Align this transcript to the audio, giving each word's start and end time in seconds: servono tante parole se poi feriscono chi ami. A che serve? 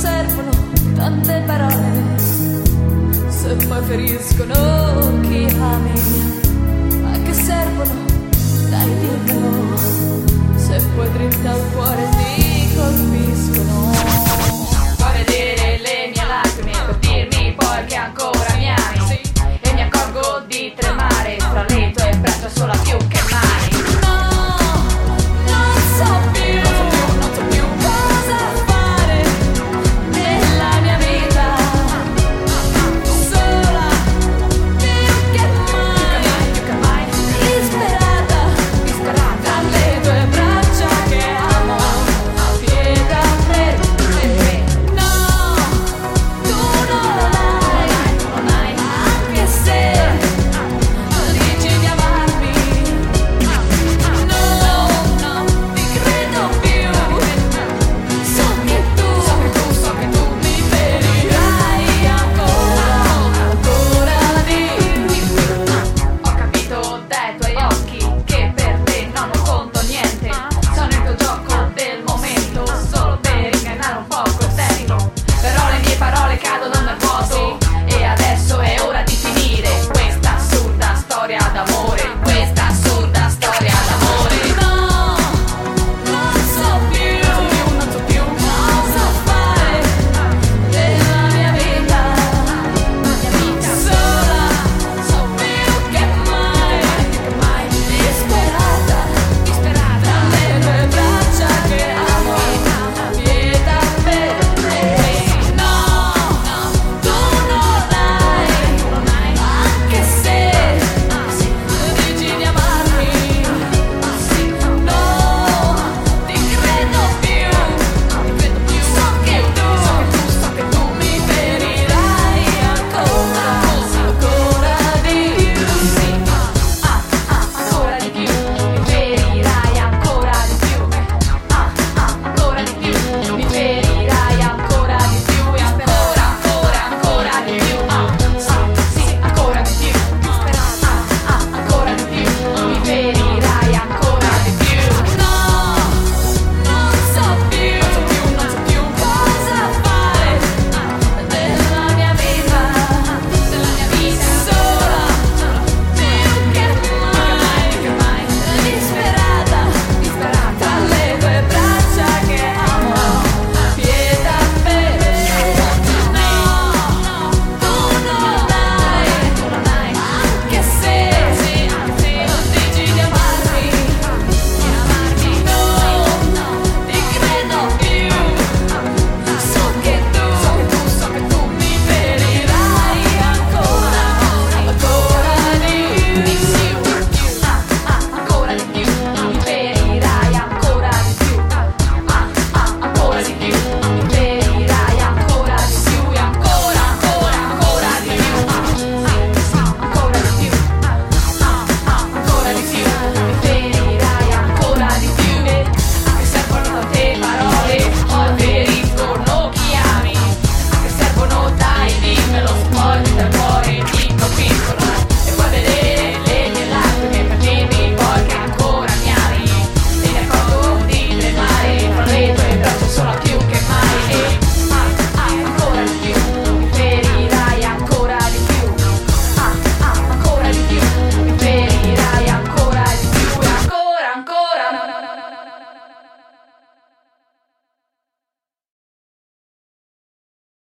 servono 0.00 0.50
tante 0.94 1.42
parole 1.46 2.02
se 3.28 3.54
poi 3.68 3.82
feriscono 3.84 5.20
chi 5.20 5.44
ami. 5.58 5.92
A 7.12 7.22
che 7.22 7.34
serve? 7.34 7.69